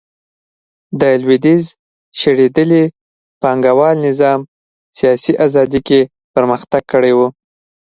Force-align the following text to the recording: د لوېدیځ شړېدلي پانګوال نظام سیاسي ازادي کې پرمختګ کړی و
د 0.99 1.01
لوېدیځ 1.21 1.63
شړېدلي 2.19 2.83
پانګوال 3.41 3.95
نظام 4.07 4.39
سیاسي 4.97 5.33
ازادي 5.45 5.79
کې 5.87 5.99
پرمختګ 6.35 6.83
کړی 6.91 7.13
و 7.17 7.19